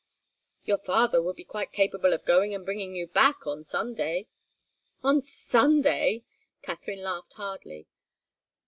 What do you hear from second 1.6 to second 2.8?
capable of going and